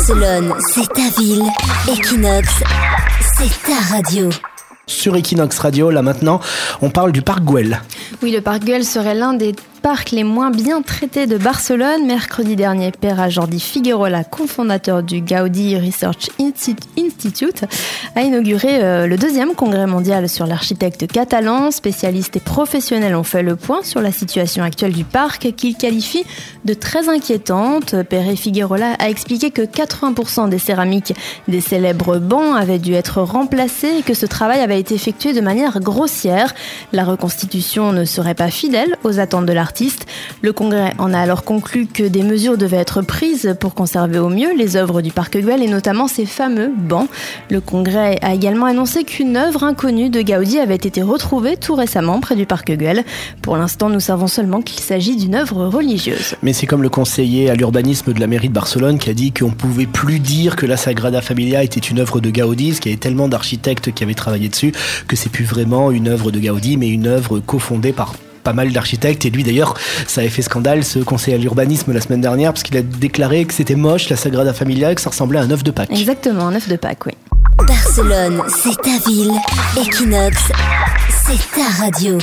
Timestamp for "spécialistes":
21.70-22.36